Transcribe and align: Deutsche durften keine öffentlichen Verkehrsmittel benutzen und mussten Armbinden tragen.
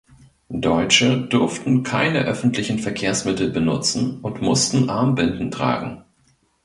Deutsche 0.53 1.27
durften 1.27 1.83
keine 1.83 2.21
öffentlichen 2.23 2.79
Verkehrsmittel 2.79 3.51
benutzen 3.51 4.19
und 4.21 4.41
mussten 4.41 4.89
Armbinden 4.89 5.51
tragen. 5.51 6.03